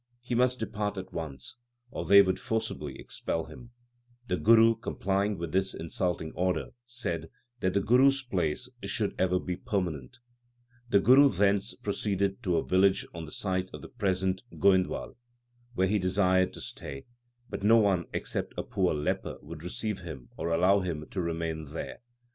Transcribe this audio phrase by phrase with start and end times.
[0.19, 1.57] He must LIFE OF GURU NANAK 107 depart at once,
[1.95, 3.69] or they would forcibly expel him.
[4.27, 9.39] The Guru, complying with this insulting order, said that the Guru s place should ever
[9.39, 10.17] be permanent.
[10.89, 15.17] The Guru thence proceeded to a village on the site of the present Goindwal,
[15.75, 17.05] where he desired to stay,
[17.47, 21.65] but no one except a poor leper would receive him or allow him to remain
[21.65, 21.99] there.